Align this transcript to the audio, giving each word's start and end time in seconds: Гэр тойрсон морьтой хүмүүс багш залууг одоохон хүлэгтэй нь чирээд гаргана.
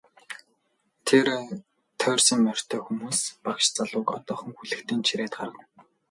Гэр 1.07 1.27
тойрсон 1.99 2.39
морьтой 2.45 2.81
хүмүүс 2.83 3.19
багш 3.45 3.65
залууг 3.75 4.07
одоохон 4.17 4.51
хүлэгтэй 4.55 4.95
нь 4.97 5.05
чирээд 5.07 5.33
гаргана. 5.37 5.65